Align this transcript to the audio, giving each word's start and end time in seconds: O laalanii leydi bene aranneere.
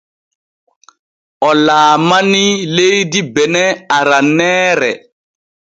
O 1.47 1.49
laalanii 1.65 2.51
leydi 2.75 3.21
bene 3.35 3.63
aranneere. 3.97 4.91